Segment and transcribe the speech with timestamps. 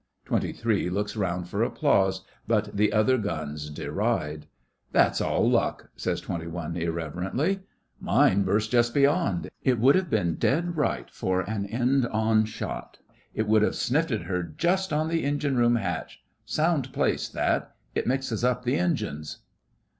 [0.25, 4.47] Twenty Three looks round for applause, but the other guns deride.
[4.91, 7.59] 'That's all luck,' says Twenty One, irreverently.
[7.99, 9.51] 'Mine burst just beyond.
[9.61, 12.97] It would have been dead right for an end on shot.
[13.35, 16.19] It would have snifted her just on the engine room hatch.
[16.47, 17.75] Sound place that.
[17.93, 19.43] It mixes up the engines.